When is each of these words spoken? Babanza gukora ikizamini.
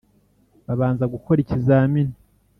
Babanza 0.65 1.05
gukora 1.13 1.39
ikizamini. 1.41 2.13